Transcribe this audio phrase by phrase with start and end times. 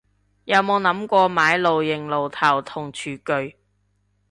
[0.45, 3.55] 又有諗過買露營爐頭同廚具